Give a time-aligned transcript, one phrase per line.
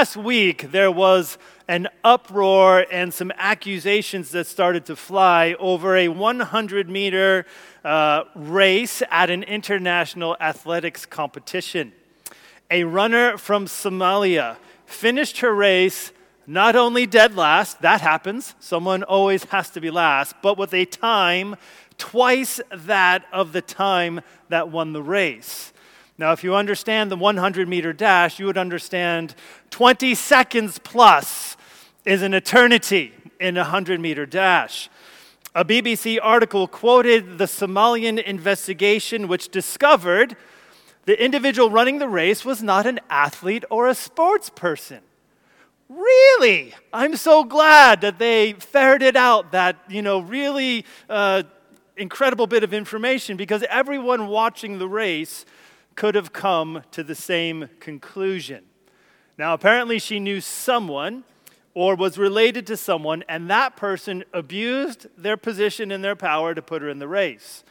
[0.00, 1.36] last week there was
[1.68, 7.44] an uproar and some accusations that started to fly over a 100 meter
[7.84, 11.92] uh, race at an international athletics competition.
[12.70, 16.12] A runner from Somalia finished her race
[16.46, 20.86] not only dead last, that happens, someone always has to be last, but with a
[20.86, 21.56] time
[21.98, 25.74] twice that of the time that won the race.
[26.20, 29.34] Now, if you understand the 100 meter dash, you would understand
[29.70, 31.56] 20 seconds plus
[32.04, 34.90] is an eternity in a 100 meter dash.
[35.54, 40.36] A BBC article quoted the Somalian investigation, which discovered
[41.06, 45.00] the individual running the race was not an athlete or a sports person.
[45.88, 46.74] Really?
[46.92, 51.44] I'm so glad that they ferreted out that, you know, really uh,
[51.96, 55.46] incredible bit of information because everyone watching the race
[56.00, 58.64] could have come to the same conclusion.
[59.36, 61.24] Now, apparently, she knew someone
[61.74, 66.62] or was related to someone, and that person abused their position and their power to
[66.62, 67.64] put her in the race.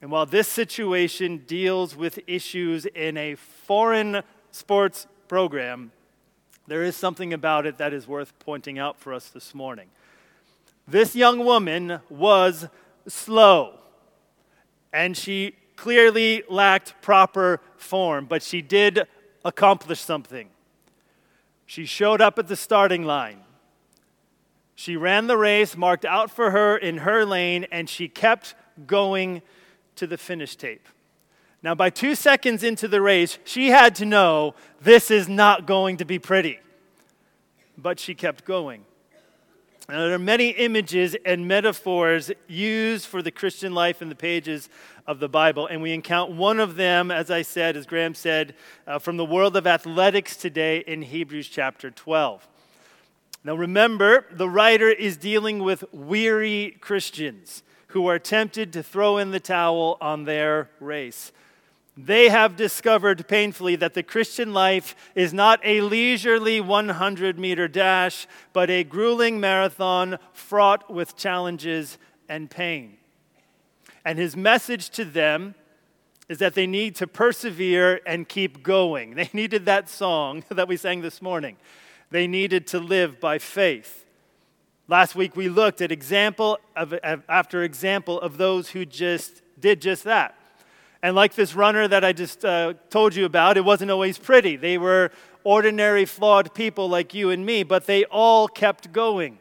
[0.00, 5.92] And while this situation deals with issues in a foreign sports program,
[6.66, 9.88] there is something about it that is worth pointing out for us this morning.
[10.88, 12.68] This young woman was
[13.06, 13.80] slow,
[14.94, 19.06] and she clearly lacked proper form, but she did
[19.44, 20.48] accomplish something.
[21.66, 23.40] She showed up at the starting line.
[24.74, 28.54] She ran the race marked out for her in her lane, and she kept
[28.86, 29.42] going
[29.96, 30.88] to the finish tape.
[31.62, 35.96] Now, by two seconds into the race, she had to know this is not going
[35.98, 36.58] to be pretty.
[37.78, 38.84] But she kept going.
[39.86, 44.70] Now, there are many images and metaphors used for the Christian life in the pages
[45.06, 48.54] of the Bible, and we encounter one of them, as I said, as Graham said,
[48.86, 52.48] uh, from the world of athletics today in Hebrews chapter 12.
[53.44, 59.32] Now, remember, the writer is dealing with weary Christians who are tempted to throw in
[59.32, 61.30] the towel on their race.
[61.96, 68.26] They have discovered painfully that the Christian life is not a leisurely 100 meter dash,
[68.52, 72.96] but a grueling marathon fraught with challenges and pain.
[74.04, 75.54] And his message to them
[76.28, 79.14] is that they need to persevere and keep going.
[79.14, 81.56] They needed that song that we sang this morning.
[82.10, 84.04] They needed to live by faith.
[84.88, 86.92] Last week we looked at example of,
[87.28, 90.36] after example of those who just did just that.
[91.04, 94.56] And like this runner that I just uh, told you about, it wasn't always pretty.
[94.56, 95.10] They were
[95.44, 99.36] ordinary, flawed people like you and me, but they all kept going.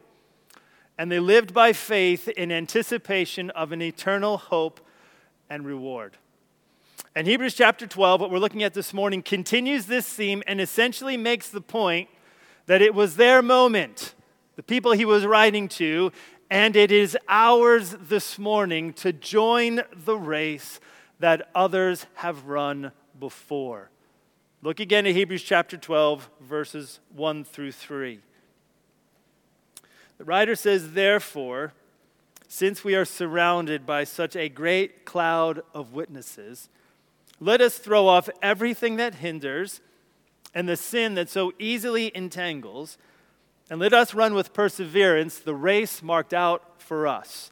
[0.98, 4.82] And they lived by faith in anticipation of an eternal hope
[5.50, 6.18] and reward.
[7.16, 11.16] And Hebrews chapter 12, what we're looking at this morning, continues this theme and essentially
[11.16, 12.10] makes the point
[12.66, 14.16] that it was their moment,
[14.58, 16.12] the people he was writing to,
[16.50, 20.82] and it is ours this morning to join the race
[21.20, 23.90] that others have run before.
[24.62, 28.20] Look again at Hebrews chapter 12, verses 1 through 3.
[30.18, 31.74] The writer says, Therefore,
[32.48, 36.70] since we are surrounded by such a great cloud of witnesses,
[37.40, 39.82] let us throw off everything that hinders
[40.54, 42.98] and the sin that so easily entangles,
[43.70, 47.52] and let us run with perseverance the race marked out for us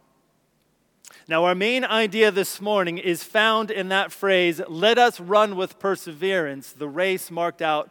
[1.31, 5.79] Now, our main idea this morning is found in that phrase, let us run with
[5.79, 7.89] perseverance the race marked out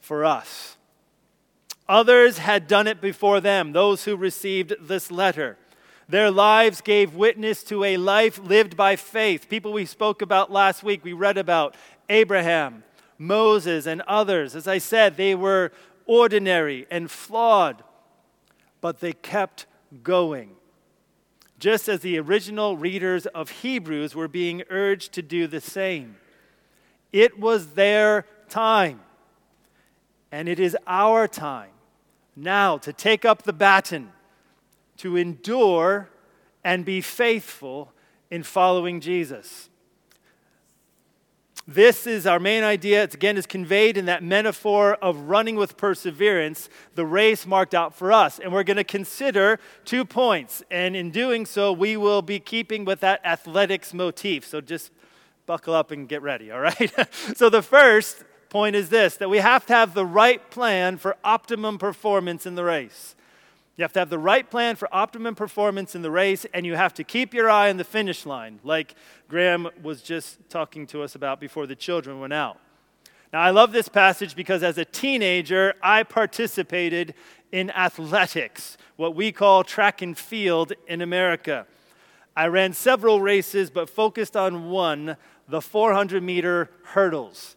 [0.00, 0.76] for us.
[1.88, 5.56] Others had done it before them, those who received this letter.
[6.10, 9.48] Their lives gave witness to a life lived by faith.
[9.48, 11.76] People we spoke about last week, we read about
[12.10, 12.84] Abraham,
[13.16, 14.54] Moses, and others.
[14.54, 15.72] As I said, they were
[16.04, 17.82] ordinary and flawed,
[18.82, 19.64] but they kept
[20.02, 20.50] going
[21.64, 26.16] just as the original readers of Hebrews were being urged to do the same.
[27.10, 29.00] It was their time,
[30.30, 31.70] and it is our time
[32.36, 34.12] now to take up the baton,
[34.98, 36.10] to endure
[36.62, 37.92] and be faithful
[38.30, 39.70] in following Jesus.
[41.66, 43.02] This is our main idea.
[43.04, 47.94] It's again is conveyed in that metaphor of running with perseverance, the race marked out
[47.94, 48.38] for us.
[48.38, 50.62] And we're going to consider two points.
[50.70, 54.46] And in doing so, we will be keeping with that athletics motif.
[54.46, 54.90] So just
[55.46, 56.92] buckle up and get ready, all right?
[57.34, 61.16] so the first point is this that we have to have the right plan for
[61.24, 63.16] optimum performance in the race.
[63.76, 66.76] You have to have the right plan for optimum performance in the race, and you
[66.76, 68.94] have to keep your eye on the finish line, like
[69.28, 72.58] Graham was just talking to us about before the children went out.
[73.32, 77.14] Now, I love this passage because as a teenager, I participated
[77.50, 81.66] in athletics, what we call track and field in America.
[82.36, 85.16] I ran several races, but focused on one
[85.48, 87.56] the 400 meter hurdles.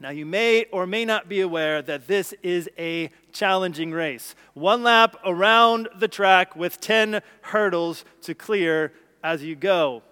[0.00, 4.34] Now, you may or may not be aware that this is a challenging race.
[4.52, 8.92] One lap around the track with 10 hurdles to clear
[9.22, 10.02] as you go.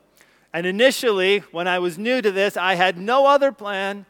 [0.54, 4.06] And initially, when I was new to this, I had no other plan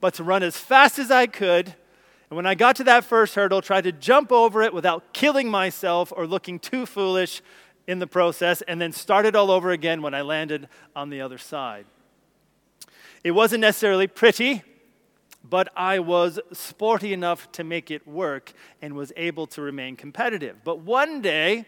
[0.00, 1.74] but to run as fast as I could.
[2.30, 5.48] And when I got to that first hurdle, tried to jump over it without killing
[5.48, 7.40] myself or looking too foolish
[7.86, 11.22] in the process, and then start it all over again when I landed on the
[11.22, 11.86] other side.
[13.24, 14.62] It wasn't necessarily pretty
[15.42, 18.52] but I was sporty enough to make it work
[18.82, 20.62] and was able to remain competitive.
[20.64, 21.66] But one day,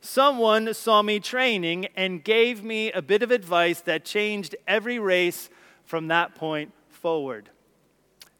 [0.00, 5.50] someone saw me training and gave me a bit of advice that changed every race
[5.84, 7.50] from that point forward.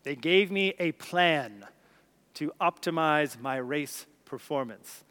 [0.03, 1.67] They gave me a plan
[2.35, 5.05] to optimize my race performance.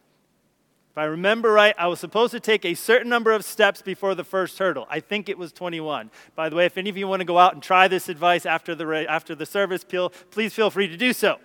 [0.92, 4.14] If I remember right, I was supposed to take a certain number of steps before
[4.14, 4.86] the first hurdle.
[4.90, 6.12] I think it was 21.
[6.36, 8.46] By the way, if any of you want to go out and try this advice
[8.46, 11.38] after the, after the service, please feel free to do so.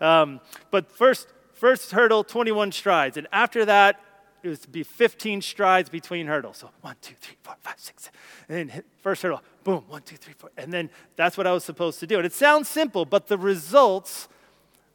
[0.00, 0.40] Um,
[0.70, 3.18] but first, first hurdle, 21 strides.
[3.18, 4.00] And after that,
[4.42, 6.56] it was to be 15 strides between hurdles.
[6.56, 8.10] So one, two, three, four, five, six.
[8.48, 10.50] And then first hurdle, boom, one, two, three, four.
[10.56, 12.16] And then that's what I was supposed to do.
[12.16, 14.28] And it sounds simple, but the results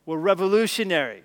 [0.08, 1.22] were revolutionary.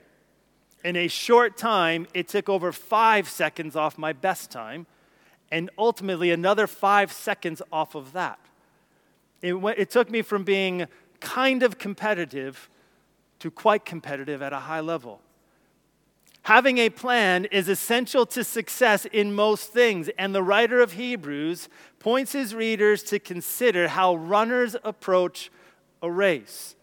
[0.84, 4.86] In a short time, it took over five seconds off my best time,
[5.50, 8.38] and ultimately another five seconds off of that.
[9.40, 10.86] It, went, it took me from being
[11.20, 12.68] kind of competitive
[13.38, 15.20] to quite competitive at a high level.
[16.42, 21.70] Having a plan is essential to success in most things, and the writer of Hebrews
[21.98, 25.50] points his readers to consider how runners approach
[26.02, 26.76] a race.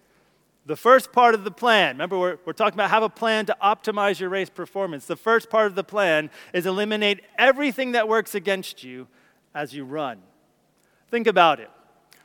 [0.72, 3.58] The first part of the plan, remember, we're, we're talking about have a plan to
[3.62, 5.06] optimize your race performance.
[5.06, 9.10] The first part of the plan is eliminate everything that works against you
[9.54, 10.20] as you run.
[11.10, 11.70] Think about it.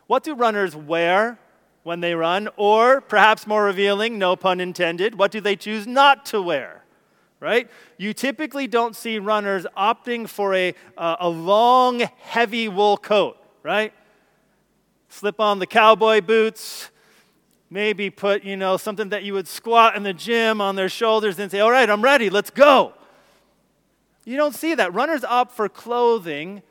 [0.07, 1.41] What do runners wear
[1.83, 2.49] when they run?
[2.57, 6.85] Or, perhaps more revealing, no pun intended, what do they choose not to wear?
[7.41, 7.69] Right?
[7.99, 13.93] You typically don't see runners opting for a, uh, a long, heavy wool coat, right?
[15.09, 16.93] Slip on the cowboy boots,
[17.71, 21.39] maybe put, you know, something that you would squat in the gym on their shoulders
[21.39, 22.93] and say, All right, I'm ready, let's go.
[24.25, 24.93] You don't see that.
[24.93, 26.63] Runners opt for clothing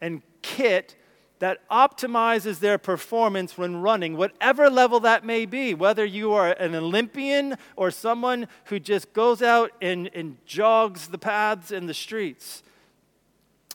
[0.00, 0.96] and kit
[1.42, 6.74] that optimizes their performance when running, whatever level that may be, whether you are an
[6.74, 12.62] Olympian or someone who just goes out and, and jogs the paths and the streets.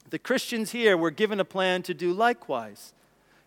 [0.10, 2.94] The Christians here were given a plan to do likewise.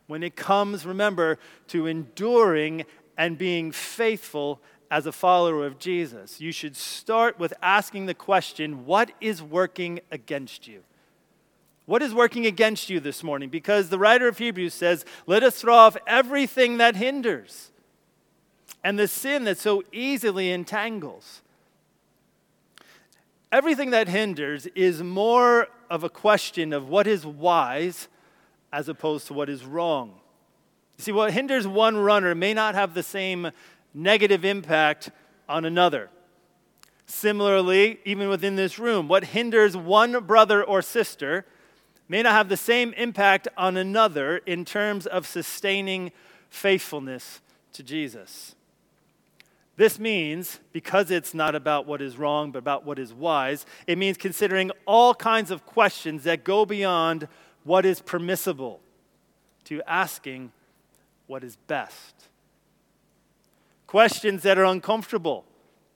[0.07, 1.39] When it comes, remember,
[1.69, 2.85] to enduring
[3.21, 6.41] and being faithful as a follower of Jesus.
[6.41, 10.81] You should start with asking the question what is working against you?
[11.85, 13.51] What is working against you this morning?
[13.51, 17.73] Because the writer of Hebrews says, let us throw off everything that hinders
[18.83, 21.43] and the sin that so easily entangles.
[23.53, 28.09] Everything that hinders is more of a question of what is wise
[28.73, 30.21] as opposed to what is wrong.
[31.01, 33.51] See, what hinders one runner may not have the same
[33.95, 35.11] negative impact
[35.49, 36.11] on another.
[37.07, 41.47] Similarly, even within this room, what hinders one brother or sister
[42.09, 46.13] may not have the same impact on another in terms of sustaining
[46.51, 47.41] faithfulness
[47.73, 48.55] to Jesus.
[49.77, 53.97] This means, because it's not about what is wrong, but about what is wise, it
[53.97, 57.27] means considering all kinds of questions that go beyond
[57.65, 58.81] what is permissible
[59.65, 60.53] to asking
[61.31, 62.27] what is best.
[63.87, 65.45] Questions that are uncomfortable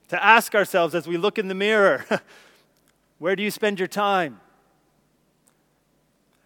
[0.07, 2.07] to ask ourselves as we look in the mirror
[3.19, 4.41] Where do you spend your time?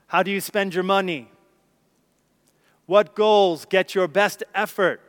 [0.06, 1.30] How do you spend your money?
[2.86, 5.00] What goals get your best effort?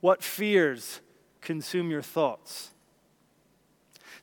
[0.00, 1.00] What fears
[1.40, 2.70] consume your thoughts?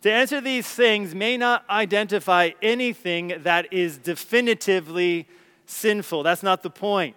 [0.01, 5.27] To answer these things may not identify anything that is definitively
[5.65, 6.23] sinful.
[6.23, 7.15] That's not the point.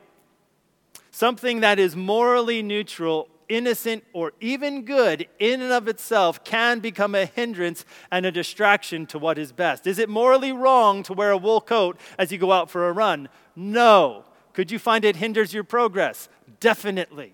[1.11, 7.15] Something that is morally neutral, innocent, or even good in and of itself can become
[7.15, 9.87] a hindrance and a distraction to what is best.
[9.87, 12.93] Is it morally wrong to wear a wool coat as you go out for a
[12.93, 13.29] run?
[13.57, 14.25] No.
[14.53, 16.29] Could you find it hinders your progress?
[16.61, 17.33] Definitely.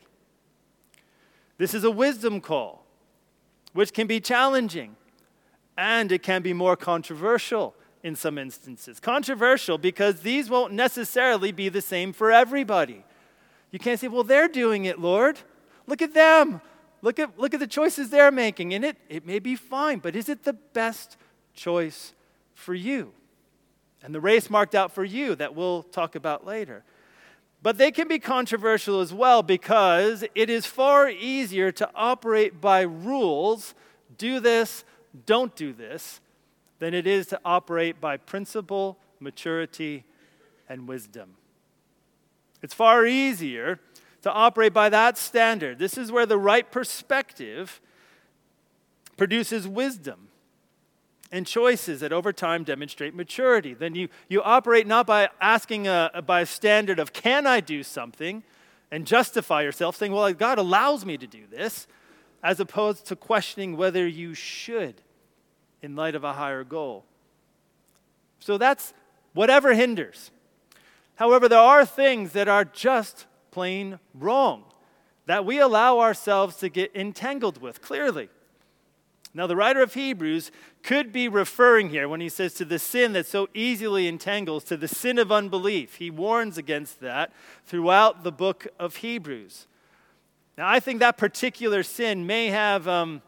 [1.58, 2.84] This is a wisdom call,
[3.72, 4.96] which can be challenging
[5.76, 9.00] and it can be more controversial in some instances.
[9.00, 13.02] Controversial because these won't necessarily be the same for everybody.
[13.72, 15.38] You can't say, well, they're doing it, Lord.
[15.88, 16.60] Look at them.
[17.02, 18.74] Look at, look at the choices they're making.
[18.74, 21.16] And it, it may be fine, but is it the best
[21.54, 22.12] choice
[22.54, 23.12] for you?
[24.02, 26.84] And the race marked out for you that we'll talk about later.
[27.62, 32.82] But they can be controversial as well because it is far easier to operate by
[32.82, 33.74] rules
[34.18, 34.84] do this,
[35.24, 36.20] don't do this,
[36.84, 40.04] than it is to operate by principle, maturity,
[40.68, 41.30] and wisdom.
[42.60, 43.80] It's far easier
[44.20, 45.78] to operate by that standard.
[45.78, 47.80] This is where the right perspective
[49.16, 50.28] produces wisdom
[51.32, 53.72] and choices that over time demonstrate maturity.
[53.72, 57.82] Then you, you operate not by asking a, by a standard of, can I do
[57.82, 58.42] something?
[58.90, 61.86] And justify yourself, saying, well, God allows me to do this,
[62.42, 65.00] as opposed to questioning whether you should
[65.84, 67.04] in light of a higher goal.
[68.40, 68.94] So that's
[69.34, 70.30] whatever hinders.
[71.16, 74.64] However, there are things that are just plain wrong
[75.26, 78.30] that we allow ourselves to get entangled with, clearly.
[79.34, 80.50] Now, the writer of Hebrews
[80.82, 84.76] could be referring here when he says to the sin that so easily entangles, to
[84.76, 85.96] the sin of unbelief.
[85.96, 87.32] He warns against that
[87.66, 89.66] throughout the book of Hebrews.
[90.56, 93.22] Now, I think that particular sin may have um,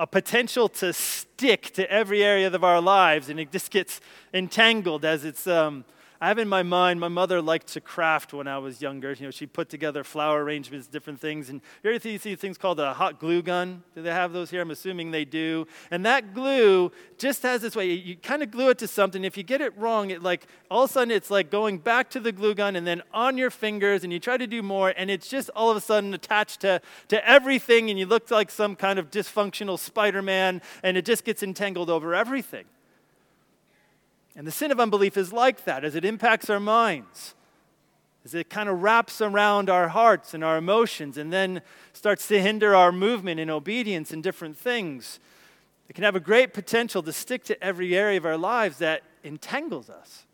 [0.00, 4.00] a potential to stick to every area of our lives, and it just gets
[4.32, 5.84] entangled as it's um,
[6.24, 9.12] I have in my mind, my mother liked to craft when I was younger.
[9.12, 11.50] You know, she put together flower arrangements, different things.
[11.50, 13.82] And you ever see things called a hot glue gun?
[13.94, 14.62] Do they have those here?
[14.62, 15.66] I'm assuming they do.
[15.90, 17.92] And that glue just has this way.
[17.92, 19.22] You kind of glue it to something.
[19.22, 22.08] If you get it wrong, it like all of a sudden it's like going back
[22.10, 24.94] to the glue gun and then on your fingers, and you try to do more,
[24.96, 28.50] and it's just all of a sudden attached to, to everything, and you look like
[28.50, 32.64] some kind of dysfunctional Spider-Man, and it just gets entangled over everything.
[34.36, 37.34] And the sin of unbelief is like that as it impacts our minds,
[38.24, 41.62] as it kind of wraps around our hearts and our emotions, and then
[41.92, 45.20] starts to hinder our movement in obedience in different things.
[45.88, 49.02] It can have a great potential to stick to every area of our lives that
[49.22, 50.24] entangles us.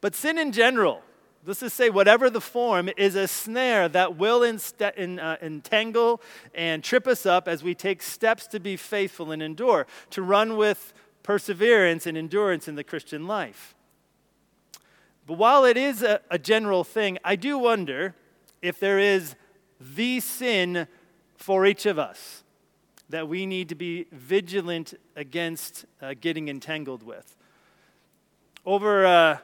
[0.00, 1.02] But sin in general,
[1.46, 4.58] let's just say whatever the form, is a snare that will in,
[5.18, 6.20] uh, entangle
[6.54, 10.56] and trip us up as we take steps to be faithful and endure, to run
[10.56, 10.92] with
[11.30, 13.76] perseverance and endurance in the Christian life.
[15.28, 18.16] But while it is a, a general thing, I do wonder
[18.62, 19.36] if there is
[19.80, 20.88] the sin
[21.36, 22.42] for each of us
[23.10, 27.36] that we need to be vigilant against uh, getting entangled with.
[28.66, 29.38] Over uh,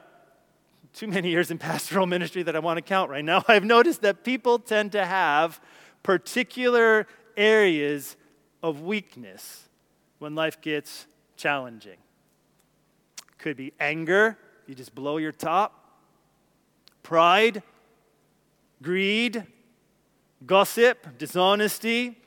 [0.93, 4.01] too many years in pastoral ministry that I want to count right now, I've noticed
[4.01, 5.61] that people tend to have
[6.03, 8.17] particular areas
[8.61, 9.69] of weakness
[10.19, 11.97] when life gets challenging.
[13.37, 16.01] Could be anger, you just blow your top,
[17.03, 17.63] pride,
[18.81, 19.45] greed,
[20.45, 22.17] gossip, dishonesty,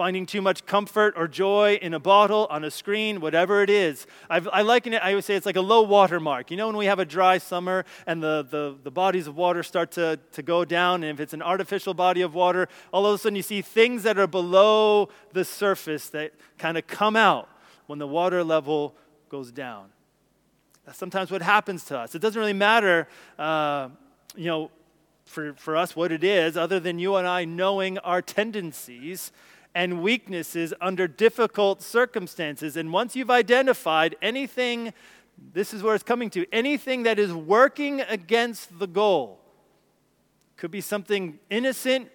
[0.00, 4.06] finding too much comfort or joy in a bottle, on a screen, whatever it is.
[4.30, 6.50] I've, I liken it, I would say it's like a low water mark.
[6.50, 9.62] You know, when we have a dry summer and the, the, the bodies of water
[9.62, 13.14] start to, to go down, and if it's an artificial body of water, all of
[13.14, 17.48] a sudden you see things that are below the surface that kind of come out
[17.90, 18.94] when the water level
[19.28, 19.88] goes down.
[20.86, 22.14] That's sometimes what happens to us.
[22.14, 23.88] It doesn't really matter, uh,
[24.36, 24.70] you know,
[25.24, 29.32] for, for us what it is, other than you and I knowing our tendencies
[29.74, 32.76] and weaknesses under difficult circumstances.
[32.76, 34.92] And once you've identified anything,
[35.52, 39.40] this is where it's coming to anything that is working against the goal,
[40.56, 42.08] could be something innocent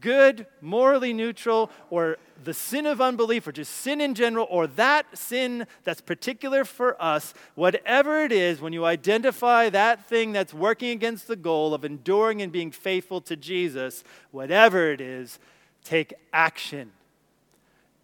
[0.00, 5.16] good, morally neutral, or the sin of unbelief, or just sin in general, or that
[5.16, 10.90] sin that's particular for us, whatever it is, when you identify that thing that's working
[10.90, 15.38] against the goal of enduring and being faithful to Jesus, whatever it is,
[15.84, 16.92] take action.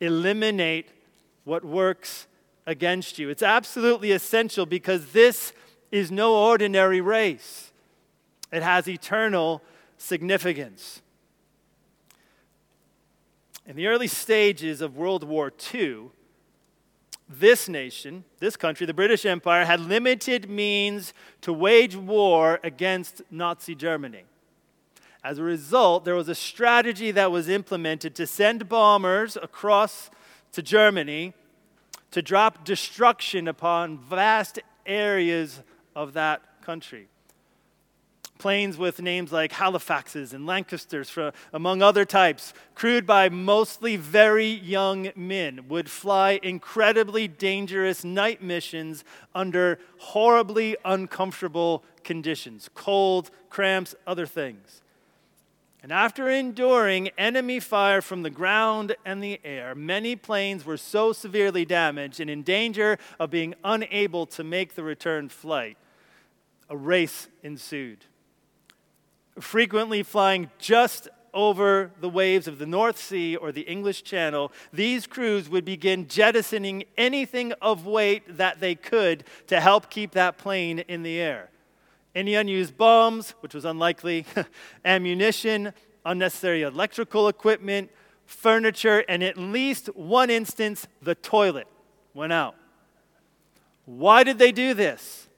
[0.00, 0.88] Eliminate
[1.44, 2.26] what works
[2.66, 3.28] against you.
[3.28, 5.52] It's absolutely essential because this
[5.90, 7.72] is no ordinary race,
[8.52, 9.62] it has eternal
[9.98, 11.02] significance.
[13.70, 16.06] In the early stages of World War II,
[17.28, 23.76] this nation, this country, the British Empire, had limited means to wage war against Nazi
[23.76, 24.24] Germany.
[25.22, 30.10] As a result, there was a strategy that was implemented to send bombers across
[30.50, 31.32] to Germany
[32.10, 35.62] to drop destruction upon vast areas
[35.94, 37.06] of that country
[38.40, 44.48] planes with names like Halifaxes and Lancasters, for, among other types, crewed by mostly very
[44.48, 49.04] young men, would fly incredibly dangerous night missions
[49.34, 54.80] under horribly uncomfortable conditions cold, cramps, other things.
[55.82, 61.12] And after enduring enemy fire from the ground and the air, many planes were so
[61.12, 65.76] severely damaged and in danger of being unable to make the return flight.
[66.70, 68.06] A race ensued
[69.38, 75.06] frequently flying just over the waves of the North Sea or the English Channel, these
[75.06, 80.80] crews would begin jettisoning anything of weight that they could to help keep that plane
[80.80, 81.50] in the air.
[82.14, 84.26] Any unused bombs, which was unlikely,
[84.84, 85.72] ammunition,
[86.04, 87.90] unnecessary electrical equipment,
[88.26, 91.68] furniture, and at least one instance, the toilet
[92.14, 92.56] went out.
[93.86, 95.28] Why did they do this?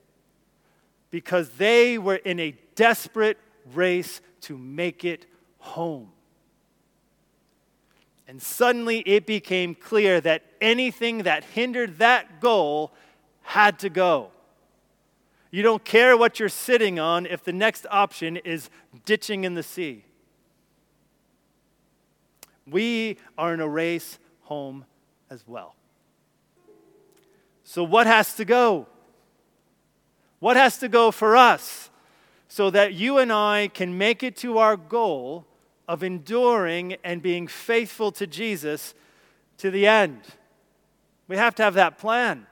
[1.11, 3.39] Because they were in a desperate
[3.75, 5.27] race to make it
[5.59, 6.11] home.
[8.27, 12.93] And suddenly it became clear that anything that hindered that goal
[13.43, 14.31] had to go.
[15.51, 18.71] You don't care what you're sitting on if the next option is
[19.05, 20.05] ditching in the sea.
[22.67, 24.87] We are in a race home
[25.29, 25.75] as well.
[27.65, 28.87] So, what has to go?
[30.39, 31.91] What has to go for us?
[32.53, 35.47] So that you and I can make it to our goal
[35.89, 38.93] of enduring and being faithful to Jesus
[39.57, 40.21] to the end.
[41.29, 42.47] We have to have that plan.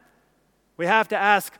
[0.79, 1.53] We have to ask,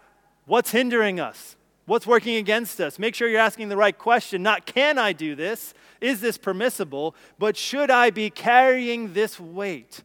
[0.47, 1.55] what's hindering us?
[1.85, 2.99] What's working against us?
[2.99, 4.43] Make sure you're asking the right question.
[4.43, 5.75] Not, can I do this?
[6.01, 7.15] Is this permissible?
[7.39, 10.03] But should I be carrying this weight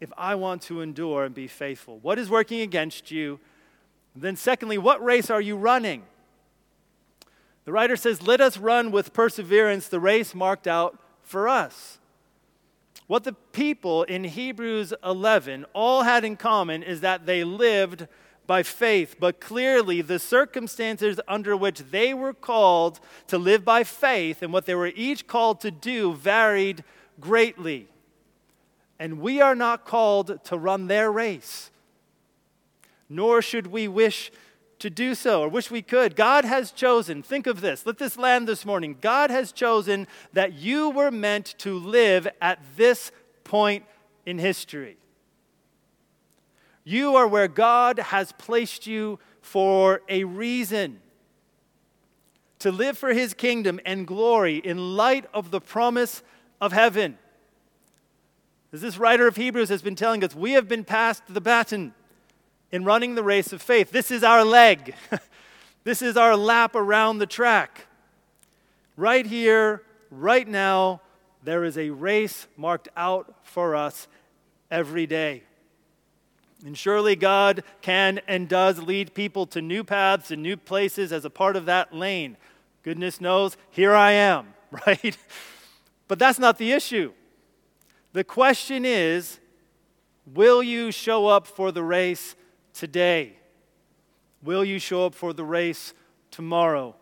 [0.00, 2.00] if I want to endure and be faithful?
[2.00, 3.38] What is working against you?
[4.16, 6.02] then, secondly, what race are you running?
[7.68, 11.98] The writer says, Let us run with perseverance the race marked out for us.
[13.08, 18.08] What the people in Hebrews 11 all had in common is that they lived
[18.46, 24.40] by faith, but clearly the circumstances under which they were called to live by faith
[24.40, 26.82] and what they were each called to do varied
[27.20, 27.86] greatly.
[28.98, 31.70] And we are not called to run their race,
[33.10, 34.32] nor should we wish
[34.78, 36.16] to do so or wish we could.
[36.16, 38.96] God has chosen, think of this, let this land this morning.
[39.00, 43.10] God has chosen that you were meant to live at this
[43.44, 43.84] point
[44.24, 44.96] in history.
[46.84, 51.00] You are where God has placed you for a reason
[52.60, 56.22] to live for his kingdom and glory in light of the promise
[56.60, 57.18] of heaven.
[58.72, 61.94] As this writer of Hebrews has been telling us, we have been passed the baton
[62.70, 63.90] in running the race of faith.
[63.90, 64.94] This is our leg,
[65.84, 67.86] this is our lap around the track.
[68.96, 71.00] Right here, right now,
[71.42, 74.08] there is a race marked out for us
[74.70, 75.44] every day.
[76.64, 81.24] And surely God can and does lead people to new paths and new places as
[81.24, 82.36] a part of that lane.
[82.82, 84.54] Goodness knows, here I am,
[84.86, 85.16] right?
[86.08, 87.12] But that's not the issue.
[88.12, 89.38] The question is
[90.34, 92.34] will you show up for the race
[92.78, 93.32] today?
[94.42, 95.94] Will you show up for the race
[96.30, 96.94] tomorrow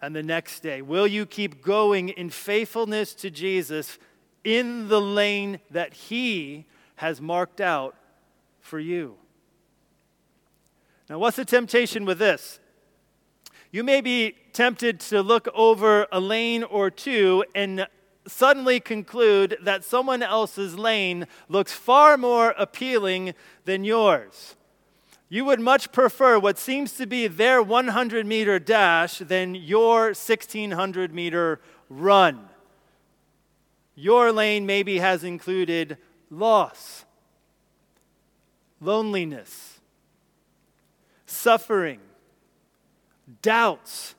[0.00, 0.80] and the next day?
[0.80, 3.98] Will you keep going in faithfulness to Jesus
[4.42, 7.94] in the lane that He has marked out
[8.60, 9.16] for you?
[11.10, 12.58] Now, what's the temptation with this?
[13.70, 17.86] You may be tempted to look over a lane or two and
[18.26, 23.34] suddenly conclude that someone else's lane looks far more appealing
[23.66, 24.54] than yours.
[25.30, 31.12] You would much prefer what seems to be their 100 meter dash than your 1600
[31.12, 31.60] meter
[31.90, 32.48] run.
[33.94, 35.98] Your lane maybe has included
[36.30, 37.04] loss,
[38.80, 39.80] loneliness,
[41.26, 42.00] suffering,
[43.42, 44.14] doubts,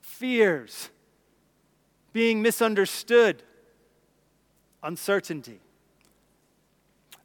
[0.00, 0.88] fears,
[2.14, 3.42] being misunderstood,
[4.82, 5.60] uncertainty.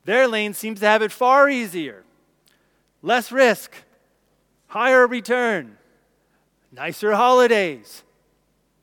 [0.04, 2.04] Their lane seems to have it far easier
[3.02, 3.74] less risk,
[4.68, 5.78] higher return,
[6.72, 8.04] nicer holidays,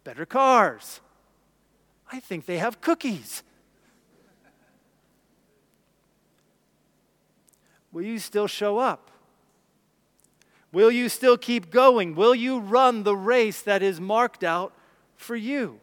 [0.05, 1.01] better cars.
[2.11, 3.43] I think they have cookies.
[7.93, 9.11] will you still show up?
[10.73, 12.17] Will you still keep going?
[12.17, 14.73] Will you run the race that is marked out
[15.15, 15.81] for you?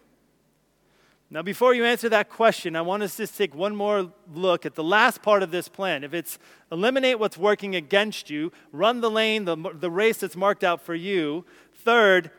[1.34, 4.76] Now, before you answer that question, I want us to take one more look at
[4.76, 6.04] the last part of this plan.
[6.04, 6.38] If it's
[6.74, 10.94] eliminate what's working against you, run the lane, the, the race that's marked out for
[10.94, 11.46] you.
[11.74, 12.32] Third,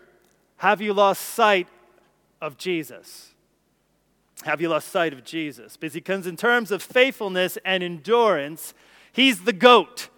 [0.59, 1.69] have you lost sight
[2.43, 3.33] of Jesus?
[4.45, 5.79] Have you lost sight of Jesus?
[5.79, 8.75] Because in terms of faithfulness and endurance,
[9.11, 10.11] he's the goat.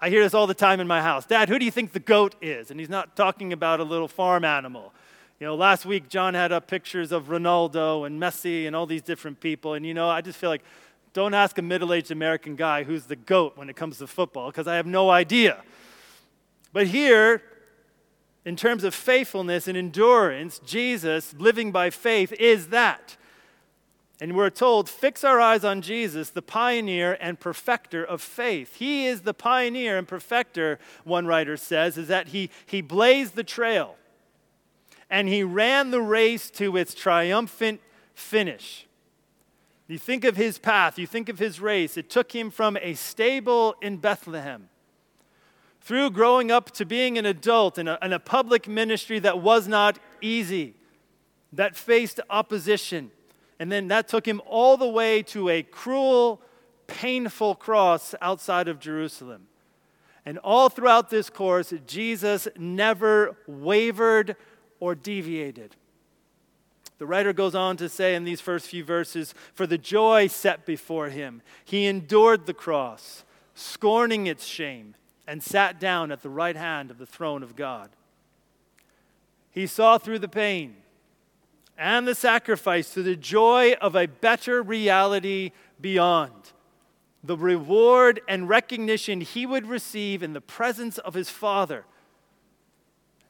[0.00, 1.26] I hear this all the time in my house.
[1.26, 2.70] Dad, who do you think the goat is?
[2.70, 4.94] And he's not talking about a little farm animal.
[5.42, 9.02] You know, last week John had up pictures of Ronaldo and Messi and all these
[9.02, 9.74] different people.
[9.74, 10.62] And, you know, I just feel like
[11.14, 14.52] don't ask a middle aged American guy who's the GOAT when it comes to football
[14.52, 15.64] because I have no idea.
[16.72, 17.42] But here,
[18.44, 23.16] in terms of faithfulness and endurance, Jesus, living by faith, is that.
[24.20, 28.76] And we're told, fix our eyes on Jesus, the pioneer and perfecter of faith.
[28.76, 33.42] He is the pioneer and perfecter, one writer says, is that he, he blazed the
[33.42, 33.96] trail
[35.12, 37.82] and he ran the race to its triumphant
[38.14, 38.86] finish.
[39.86, 41.98] You think of his path, you think of his race.
[41.98, 44.70] It took him from a stable in Bethlehem
[45.82, 49.68] through growing up to being an adult in a, in a public ministry that was
[49.68, 50.74] not easy,
[51.52, 53.10] that faced opposition.
[53.58, 56.40] And then that took him all the way to a cruel,
[56.86, 59.48] painful cross outside of Jerusalem.
[60.24, 64.36] And all throughout this course, Jesus never wavered
[64.82, 65.76] or deviated.
[66.98, 70.66] The writer goes on to say in these first few verses For the joy set
[70.66, 73.22] before him, he endured the cross,
[73.54, 77.90] scorning its shame, and sat down at the right hand of the throne of God.
[79.52, 80.74] He saw through the pain
[81.78, 86.50] and the sacrifice to the joy of a better reality beyond.
[87.22, 91.84] The reward and recognition he would receive in the presence of his Father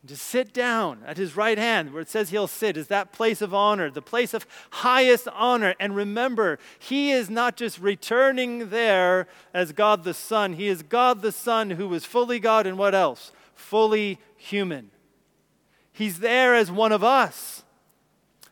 [0.09, 3.41] to sit down at his right hand, where it says he'll sit, is that place
[3.41, 5.75] of honor, the place of highest honor.
[5.79, 11.23] And remember, he is not just returning there as God the Son, he is God
[11.23, 13.31] the Son who is fully God and what else?
[13.55, 14.91] Fully human.
[15.93, 17.63] He's there as one of us.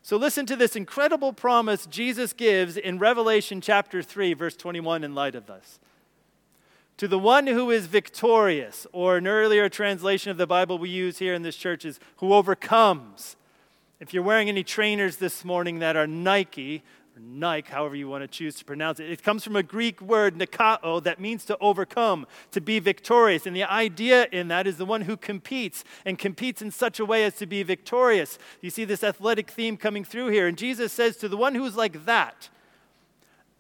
[0.03, 5.15] So listen to this incredible promise Jesus gives in Revelation chapter 3, verse 21, in
[5.15, 5.81] light of this.
[7.01, 11.19] To the one who is victorious, or an earlier translation of the Bible we use
[11.19, 13.37] here in this church is who overcomes.
[14.01, 16.83] If you're wearing any trainers this morning that are Nike,
[17.17, 20.03] or Nike, however you want to choose to pronounce it, it comes from a Greek
[20.03, 23.47] word, nikao, that means to overcome, to be victorious.
[23.47, 27.07] And the idea in that is the one who competes and competes in such a
[27.07, 28.39] way as to be victorious.
[28.61, 30.47] You see this athletic theme coming through here.
[30.47, 32.51] And Jesus says to the one who is like that,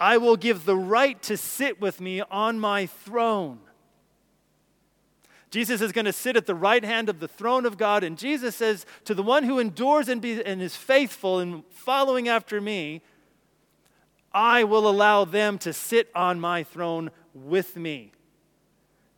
[0.00, 3.60] I will give the right to sit with me on my throne.
[5.50, 8.16] Jesus is going to sit at the right hand of the throne of God, and
[8.16, 12.60] Jesus says, To the one who endures and, be, and is faithful in following after
[12.60, 13.02] me,
[14.32, 18.12] I will allow them to sit on my throne with me.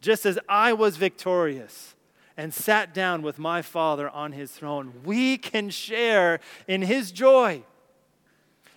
[0.00, 1.94] Just as I was victorious
[2.36, 7.62] and sat down with my Father on his throne, we can share in his joy.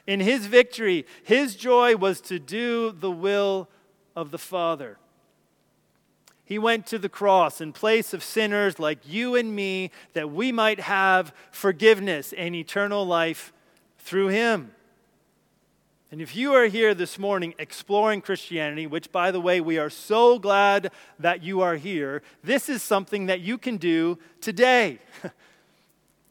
[0.07, 3.69] In his victory, his joy was to do the will
[4.15, 4.97] of the Father.
[6.43, 10.51] He went to the cross in place of sinners like you and me that we
[10.51, 13.51] might have forgiveness and eternal life
[13.97, 14.71] through him.
[16.11, 19.89] And if you are here this morning exploring Christianity, which by the way, we are
[19.89, 24.99] so glad that you are here, this is something that you can do today.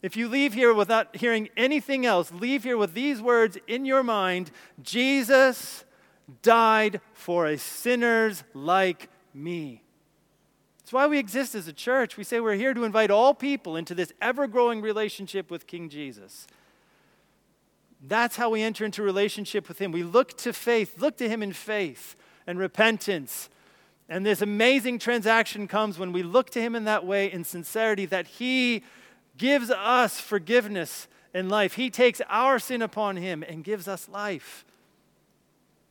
[0.05, 4.03] If you leave here without hearing anything else, leave here with these words in your
[4.03, 4.51] mind
[4.83, 5.83] Jesus
[6.43, 9.81] died for a sinners like me.
[10.77, 12.17] That's why we exist as a church.
[12.17, 15.89] We say we're here to invite all people into this ever growing relationship with King
[15.89, 16.45] Jesus.
[17.99, 19.91] That's how we enter into relationship with Him.
[19.91, 22.15] We look to faith, look to Him in faith
[22.45, 23.49] and repentance.
[24.07, 28.05] And this amazing transaction comes when we look to Him in that way, in sincerity,
[28.05, 28.83] that He
[29.37, 31.73] gives us forgiveness in life.
[31.73, 34.63] He takes our sin upon him and gives us life.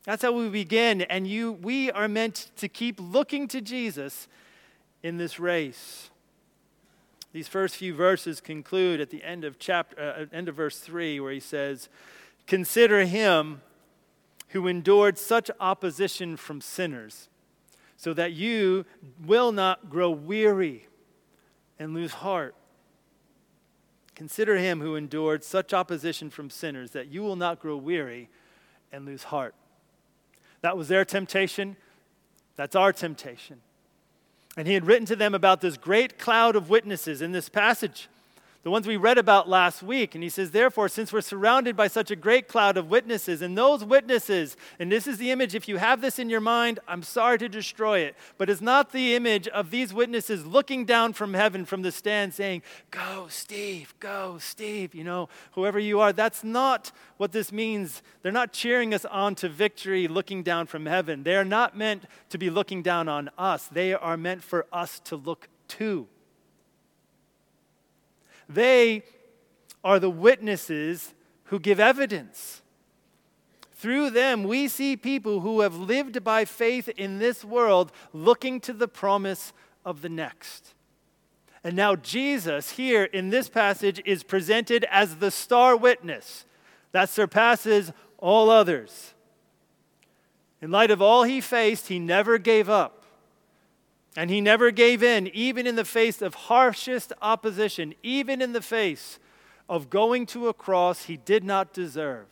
[0.05, 1.03] That's how we begin.
[1.03, 4.29] And you, we are meant to keep looking to Jesus
[5.03, 6.11] in this race.
[7.33, 11.19] These first few verses conclude at the end of chapter, uh, end of verse three,
[11.19, 11.89] where he says,
[12.47, 13.61] "Consider him
[14.51, 17.29] who endured such opposition from sinners,
[17.97, 18.87] so that you
[19.21, 20.87] will not grow weary
[21.79, 22.55] and lose heart."
[24.15, 28.29] Consider him who endured such opposition from sinners that you will not grow weary
[28.93, 29.55] and lose heart.
[30.61, 31.77] That was their temptation.
[32.57, 33.61] That's our temptation.
[34.57, 38.09] And he had written to them about this great cloud of witnesses in this passage
[38.65, 40.15] the ones we read about last week.
[40.15, 43.57] And he says, Therefore, since we're surrounded by such a great cloud of witnesses, and
[43.57, 47.03] those witnesses, and this is the image, if you have this in your mind, I'm
[47.03, 51.35] sorry to destroy it, but it's not the image of these witnesses looking down from
[51.35, 56.15] heaven from the stand saying, Go, Steve, go, Steve, you know, whoever you are.
[56.15, 58.03] That's not what this means.
[58.23, 61.23] They're not cheering us on to victory looking down from heaven.
[61.23, 65.01] They are not meant to be looking down on us, they are meant for us
[65.01, 66.09] to look to.
[68.49, 69.03] They
[69.83, 72.63] are the witnesses who give evidence.
[73.73, 78.73] Through them, we see people who have lived by faith in this world looking to
[78.73, 79.53] the promise
[79.85, 80.75] of the next.
[81.63, 86.47] And now, Jesus, here in this passage, is presented as the star witness
[86.93, 89.15] that surpasses all others.
[90.63, 93.04] In light of all he faced, he never gave up.
[94.17, 98.61] And he never gave in, even in the face of harshest opposition, even in the
[98.61, 99.19] face
[99.69, 102.27] of going to a cross he did not deserve.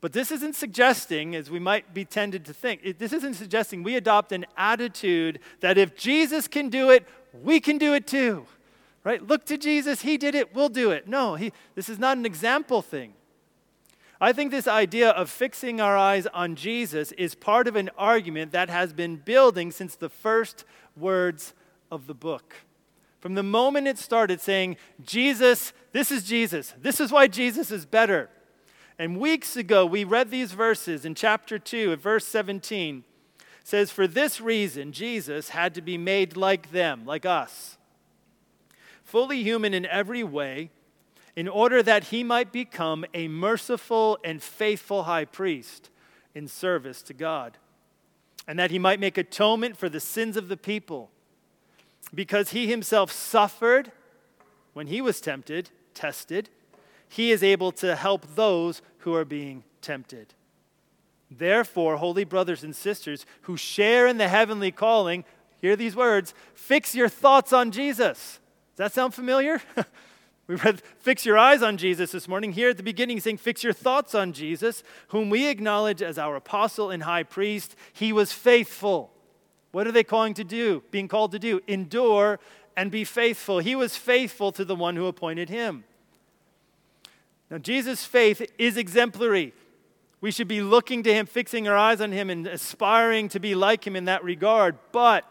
[0.00, 3.96] But this isn't suggesting, as we might be tended to think, this isn't suggesting we
[3.96, 7.06] adopt an attitude that if Jesus can do it,
[7.42, 8.46] we can do it too.
[9.04, 9.26] Right?
[9.26, 11.08] Look to Jesus, he did it, we'll do it.
[11.08, 13.12] No, he, this is not an example thing.
[14.20, 18.52] I think this idea of fixing our eyes on Jesus is part of an argument
[18.52, 21.54] that has been building since the first words
[21.90, 22.56] of the book.
[23.18, 27.86] From the moment it started saying, Jesus, this is Jesus, this is why Jesus is
[27.86, 28.28] better.
[28.98, 33.04] And weeks ago, we read these verses in chapter 2, at verse 17.
[33.64, 37.78] says, For this reason, Jesus had to be made like them, like us,
[39.02, 40.70] fully human in every way
[41.36, 45.90] in order that he might become a merciful and faithful high priest
[46.34, 47.58] in service to God,
[48.46, 51.10] and that he might make atonement for the sins of the people.
[52.14, 53.92] Because he himself suffered
[54.72, 56.48] when he was tempted, tested,
[57.08, 60.34] he is able to help those who are being tempted.
[61.30, 65.24] Therefore, holy brothers and sisters who share in the heavenly calling,
[65.60, 68.40] hear these words fix your thoughts on Jesus.
[68.76, 69.60] Does that sound familiar?
[70.50, 72.50] We read, Fix your eyes on Jesus this morning.
[72.50, 76.34] Here at the beginning, saying, Fix your thoughts on Jesus, whom we acknowledge as our
[76.34, 77.76] apostle and high priest.
[77.92, 79.12] He was faithful.
[79.70, 80.82] What are they calling to do?
[80.90, 81.60] Being called to do?
[81.68, 82.40] Endure
[82.76, 83.60] and be faithful.
[83.60, 85.84] He was faithful to the one who appointed him.
[87.48, 89.54] Now, Jesus' faith is exemplary.
[90.20, 93.54] We should be looking to him, fixing our eyes on him, and aspiring to be
[93.54, 94.78] like him in that regard.
[94.90, 95.24] But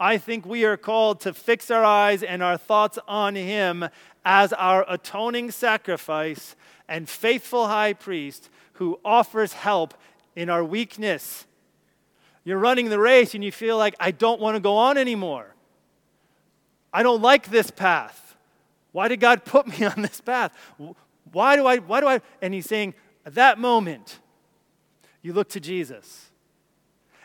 [0.00, 3.88] I think we are called to fix our eyes and our thoughts on him
[4.24, 6.56] as our atoning sacrifice
[6.88, 9.94] and faithful high priest who offers help
[10.34, 11.46] in our weakness.
[12.44, 15.54] You're running the race and you feel like, I don't want to go on anymore.
[16.92, 18.36] I don't like this path.
[18.92, 20.52] Why did God put me on this path?
[21.32, 22.20] Why do I, why do I?
[22.42, 22.94] And he's saying,
[23.26, 24.18] at that moment,
[25.22, 26.30] you look to Jesus.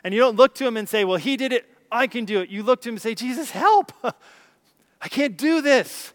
[0.04, 2.40] And you don't look to him and say, well, he did it, I can do
[2.40, 2.50] it.
[2.50, 3.92] You look to him and say, Jesus, help.
[5.02, 6.14] I can't do this.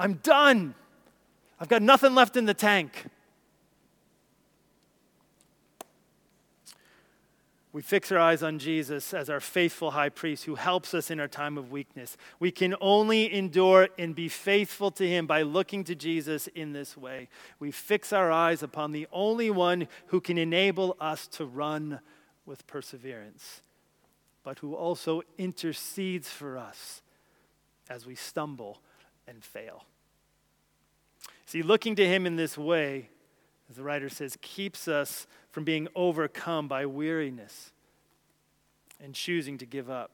[0.00, 0.74] I'm done.
[1.60, 3.04] I've got nothing left in the tank.
[7.72, 11.20] We fix our eyes on Jesus as our faithful high priest who helps us in
[11.20, 12.16] our time of weakness.
[12.40, 16.96] We can only endure and be faithful to him by looking to Jesus in this
[16.96, 17.28] way.
[17.58, 22.00] We fix our eyes upon the only one who can enable us to run
[22.46, 23.60] with perseverance,
[24.44, 27.02] but who also intercedes for us
[27.90, 28.80] as we stumble
[29.30, 29.84] and fail.
[31.46, 33.08] See, looking to him in this way,
[33.70, 37.72] as the writer says, keeps us from being overcome by weariness
[39.02, 40.10] and choosing to give up.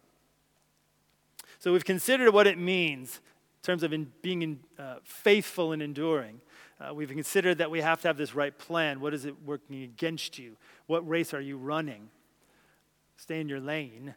[1.58, 5.82] So we've considered what it means in terms of in being in, uh, faithful and
[5.82, 6.40] enduring.
[6.78, 9.00] Uh, we've considered that we have to have this right plan.
[9.00, 10.56] What is it working against you?
[10.86, 12.10] What race are you running?
[13.16, 14.14] Stay in your lane.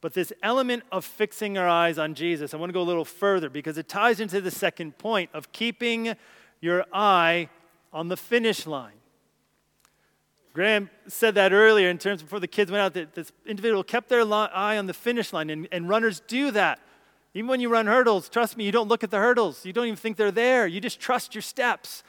[0.00, 3.04] But this element of fixing our eyes on Jesus, I want to go a little
[3.04, 6.14] further because it ties into the second point of keeping
[6.60, 7.48] your eye
[7.92, 8.94] on the finish line.
[10.52, 14.08] Graham said that earlier in terms before the kids went out that this individual kept
[14.08, 16.80] their eye on the finish line, and, and runners do that.
[17.34, 19.64] Even when you run hurdles, trust me, you don't look at the hurdles.
[19.64, 20.66] You don't even think they're there.
[20.66, 22.02] You just trust your steps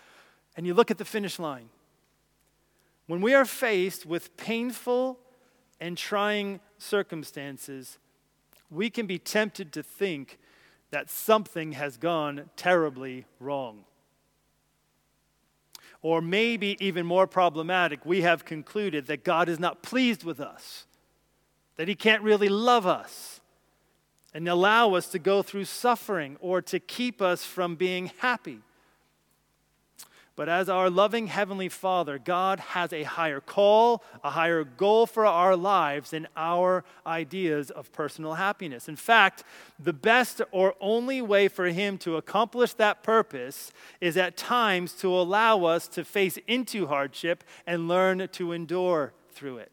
[0.58, 1.70] and you look at the finish line.
[3.06, 5.20] When we are faced with painful
[5.80, 7.98] and trying circumstances,
[8.70, 10.40] we can be tempted to think
[10.92, 13.86] that something has gone terribly wrong.
[16.02, 20.86] Or maybe even more problematic, we have concluded that God is not pleased with us,
[21.78, 23.40] that He can't really love us
[24.34, 28.60] and allow us to go through suffering or to keep us from being happy.
[30.38, 35.26] But as our loving Heavenly Father, God has a higher call, a higher goal for
[35.26, 38.88] our lives than our ideas of personal happiness.
[38.88, 39.44] In fact,
[39.78, 45.14] the best or only way for Him to accomplish that purpose is at times to
[45.14, 49.72] allow us to face into hardship and learn to endure through it.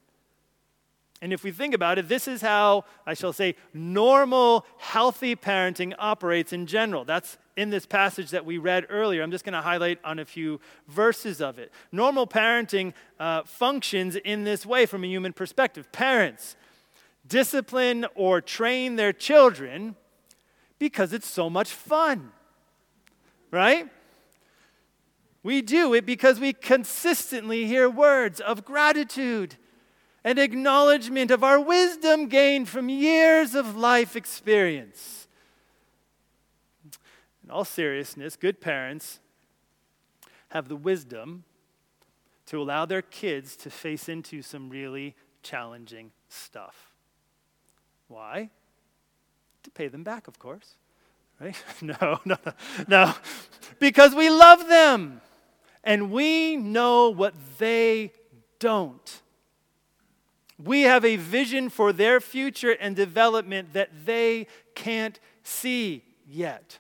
[1.21, 5.95] And if we think about it, this is how, I shall say, normal, healthy parenting
[5.99, 7.05] operates in general.
[7.05, 9.21] That's in this passage that we read earlier.
[9.21, 11.73] I'm just going to highlight on a few verses of it.
[11.91, 15.91] Normal parenting uh, functions in this way from a human perspective.
[15.91, 16.55] Parents
[17.27, 19.97] discipline or train their children
[20.79, 22.31] because it's so much fun,
[23.51, 23.89] right?
[25.43, 29.57] We do it because we consistently hear words of gratitude
[30.23, 35.18] and acknowledgement of our wisdom gained from years of life experience.
[37.49, 39.21] In all seriousness, good parents
[40.49, 41.45] have the wisdom
[42.45, 46.93] to allow their kids to face into some really challenging stuff.
[48.09, 48.51] Why?
[49.63, 50.75] To pay them back, of course.
[51.41, 51.57] Right?
[51.81, 52.53] No, no, no,
[52.87, 53.15] no.
[53.79, 55.23] Because we love them
[55.83, 58.13] and we know what they
[58.59, 59.23] don't.
[60.63, 66.79] We have a vision for their future and development that they can't see yet.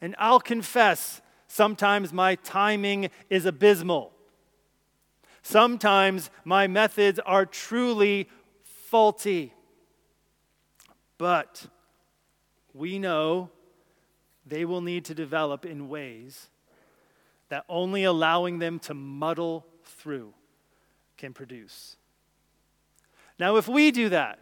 [0.00, 4.12] And I'll confess, sometimes my timing is abysmal.
[5.42, 8.28] Sometimes my methods are truly
[8.62, 9.54] faulty.
[11.16, 11.66] But
[12.72, 13.50] we know
[14.46, 16.48] they will need to develop in ways
[17.48, 20.34] that only allowing them to muddle through
[21.16, 21.96] can produce.
[23.38, 24.38] Now, if we do that,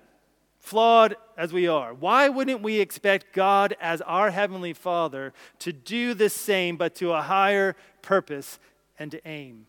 [0.66, 6.12] flawed as we are, why wouldn't we expect God as our Heavenly Father to do
[6.12, 8.58] the same, but to a higher purpose
[8.98, 9.66] and to aim?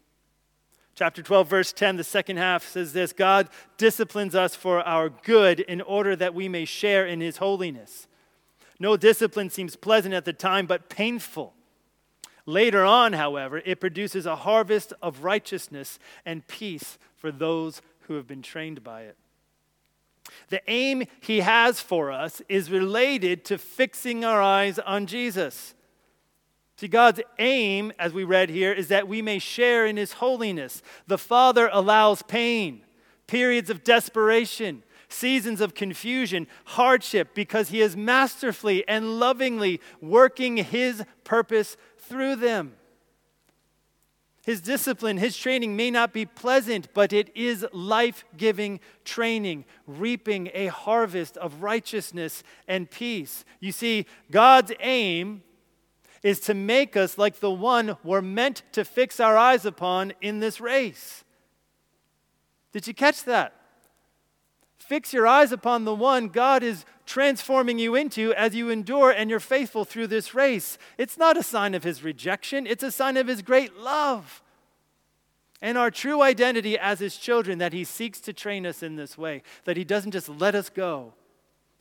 [0.95, 5.59] Chapter 12, verse 10, the second half says this God disciplines us for our good
[5.59, 8.07] in order that we may share in His holiness.
[8.79, 11.53] No discipline seems pleasant at the time, but painful.
[12.47, 18.25] Later on, however, it produces a harvest of righteousness and peace for those who have
[18.25, 19.15] been trained by it.
[20.49, 25.73] The aim he has for us is related to fixing our eyes on Jesus.
[26.77, 30.83] See, God's aim, as we read here, is that we may share in his holiness.
[31.07, 32.83] The Father allows pain,
[33.25, 41.03] periods of desperation, seasons of confusion, hardship, because he is masterfully and lovingly working his
[41.23, 42.75] purpose through them.
[44.47, 50.49] His discipline, his training may not be pleasant, but it is life giving training, reaping
[50.53, 53.43] a harvest of righteousness and peace.
[53.59, 55.43] You see, God's aim
[56.23, 60.39] is to make us like the one we're meant to fix our eyes upon in
[60.39, 61.25] this race.
[62.71, 63.53] Did you catch that?
[64.79, 69.29] Fix your eyes upon the one God is transforming you into as you endure and
[69.29, 70.77] you're faithful through this race.
[70.97, 74.43] It's not a sign of his rejection, it's a sign of his great love.
[75.59, 79.17] And our true identity as his children, that he seeks to train us in this
[79.17, 81.13] way, that he doesn't just let us go.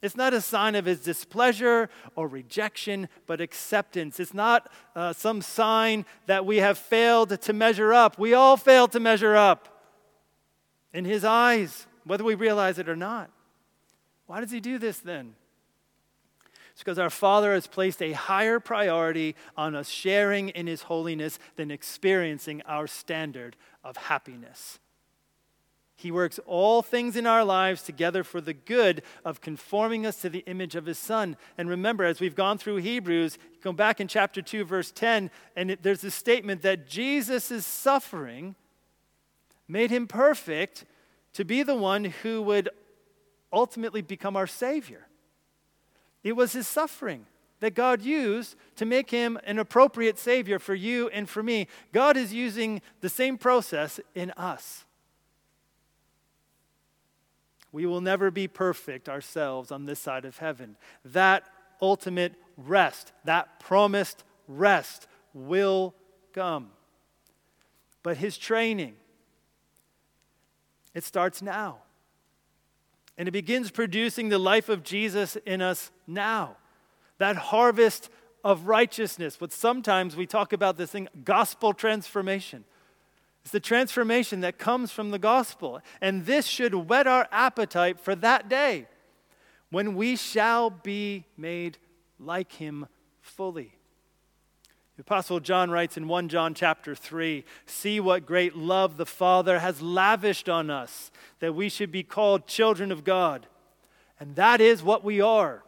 [0.01, 4.21] It's not a sign of his displeasure or rejection, but acceptance.
[4.21, 8.19] It's not uh, some sign that we have failed to measure up.
[8.19, 9.69] We all fail to measure up
[10.93, 13.31] in his eyes whether we realize it or not.
[14.27, 15.35] Why does he do this then?
[16.77, 21.39] It's because our Father has placed a higher priority on us sharing in His holiness
[21.57, 24.79] than experiencing our standard of happiness.
[25.95, 30.29] He works all things in our lives together for the good of conforming us to
[30.29, 31.39] the image of His Son.
[31.57, 35.71] And remember, as we've gone through Hebrews, go back in chapter 2, verse 10, and
[35.71, 38.55] it, there's a statement that Jesus' suffering
[39.67, 40.85] made Him perfect
[41.33, 42.69] to be the one who would
[43.53, 45.07] ultimately become our Savior.
[46.23, 47.27] It was his suffering
[47.61, 51.69] that God used to make him an appropriate Savior for you and for me.
[51.93, 54.85] God is using the same process in us.
[57.73, 60.77] We will never be perfect ourselves on this side of heaven.
[61.05, 61.45] That
[61.81, 65.95] ultimate rest, that promised rest, will
[66.33, 66.71] come.
[68.03, 68.95] But his training,
[70.95, 71.79] it starts now.
[73.19, 76.57] And it begins producing the life of Jesus in us now.
[77.19, 78.11] That harvest
[78.45, 79.37] of righteousness.
[79.39, 82.65] But sometimes we talk about this thing, gospel transformation.
[83.43, 85.81] It's the transformation that comes from the gospel.
[86.01, 88.87] And this should whet our appetite for that day
[89.71, 91.79] when we shall be made
[92.19, 92.87] like him
[93.21, 93.76] fully.
[94.97, 99.59] The apostle John writes in 1 John chapter 3, "See what great love the Father
[99.59, 103.47] has lavished on us that we should be called children of God."
[104.19, 105.65] And that is what we are.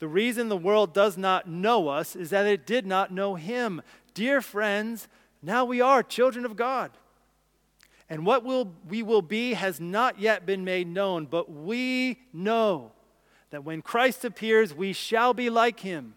[0.00, 3.80] The reason the world does not know us is that it did not know him.
[4.12, 5.06] Dear friends,
[5.40, 6.90] now we are children of God.
[8.10, 12.90] And what will, we will be has not yet been made known, but we know
[13.50, 16.16] that when Christ appears, we shall be like him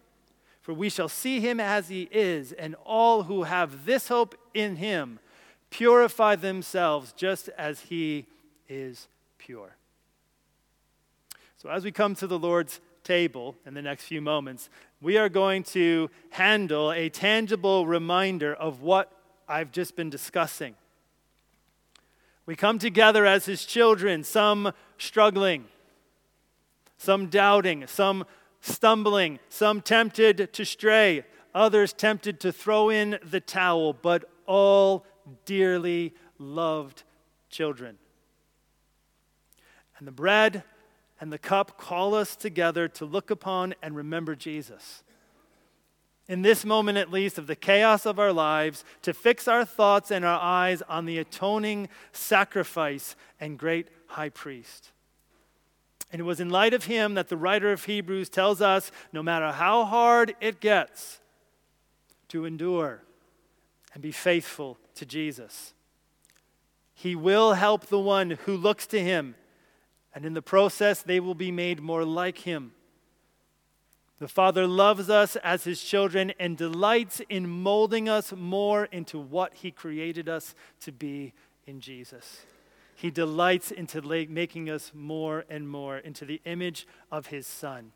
[0.60, 4.76] for we shall see him as he is, and all who have this hope in
[4.76, 5.18] him
[5.70, 8.26] purify themselves just as he
[8.68, 9.08] is
[9.38, 9.76] pure.
[11.56, 14.68] So, as we come to the Lord's table in the next few moments,
[15.00, 19.10] we are going to handle a tangible reminder of what
[19.48, 20.74] I've just been discussing.
[22.46, 25.66] We come together as his children, some struggling,
[26.98, 28.26] some doubting, some
[28.60, 35.06] stumbling, some tempted to stray, others tempted to throw in the towel, but all
[35.44, 37.02] dearly loved
[37.48, 37.98] children.
[39.98, 40.64] And the bread
[41.20, 45.04] and the cup call us together to look upon and remember Jesus.
[46.28, 50.10] In this moment, at least, of the chaos of our lives, to fix our thoughts
[50.10, 54.92] and our eyes on the atoning sacrifice and great high priest.
[56.12, 59.22] And it was in light of him that the writer of Hebrews tells us no
[59.22, 61.20] matter how hard it gets,
[62.30, 63.02] to endure
[63.92, 65.74] and be faithful to Jesus.
[66.94, 69.34] He will help the one who looks to him,
[70.14, 72.72] and in the process, they will be made more like him.
[74.18, 79.54] The Father loves us as his children and delights in molding us more into what
[79.54, 81.32] he created us to be
[81.66, 82.42] in Jesus.
[83.00, 87.92] He delights into making us more and more into the image of his Son.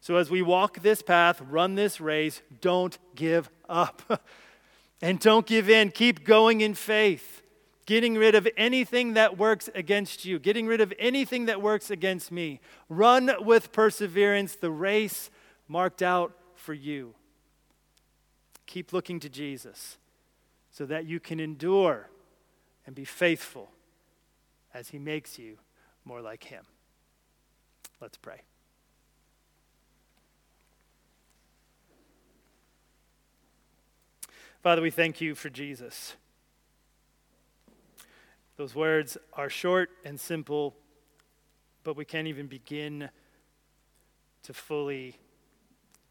[0.00, 4.20] So as we walk this path, run this race, don't give up.
[5.00, 5.92] and don't give in.
[5.92, 7.42] Keep going in faith,
[7.86, 12.32] getting rid of anything that works against you, getting rid of anything that works against
[12.32, 12.58] me.
[12.88, 15.30] Run with perseverance the race
[15.68, 17.14] marked out for you.
[18.66, 19.98] Keep looking to Jesus
[20.72, 22.10] so that you can endure
[22.84, 23.70] and be faithful
[24.74, 25.58] as he makes you
[26.04, 26.64] more like him.
[28.00, 28.42] Let's pray.
[34.62, 36.16] Father, we thank you for Jesus.
[38.56, 40.76] Those words are short and simple,
[41.82, 43.08] but we can't even begin
[44.42, 45.16] to fully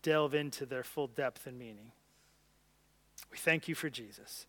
[0.01, 1.91] delve into their full depth and meaning.
[3.31, 4.47] We thank you for Jesus.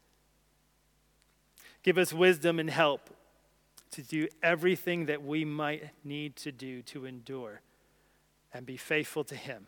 [1.83, 3.11] Give us wisdom and help
[3.93, 7.61] to do everything that we might need to do to endure
[8.53, 9.67] and be faithful to Him.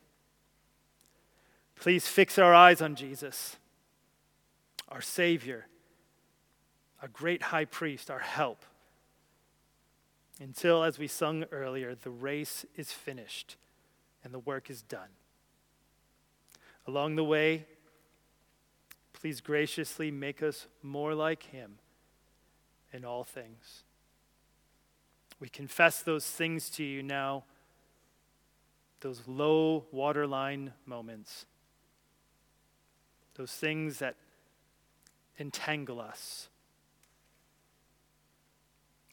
[1.77, 3.57] Please fix our eyes on Jesus,
[4.89, 5.67] our Savior,
[7.01, 8.65] our great high priest, our help.
[10.41, 13.57] Until, as we sung earlier, the race is finished
[14.25, 15.09] and the work is done.
[16.87, 17.67] Along the way,
[19.13, 21.79] please graciously make us more like Him
[22.93, 23.85] in all things.
[25.43, 27.43] We confess those things to you now,
[29.01, 31.47] those low waterline moments,
[33.35, 34.15] those things that
[35.41, 36.49] entangle us.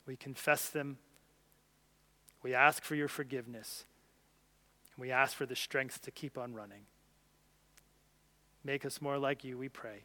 [0.05, 0.99] We confess them.
[2.43, 3.85] We ask for your forgiveness.
[4.99, 6.83] We ask for the strength to keep on running.
[8.63, 10.03] Make us more like you, we pray.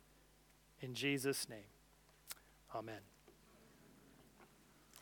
[0.81, 1.69] In Jesus' name,
[2.75, 3.14] amen.